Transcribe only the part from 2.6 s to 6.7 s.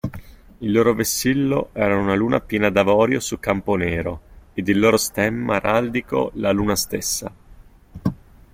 d'avorio su campo nero, ed il loro stemma araldico la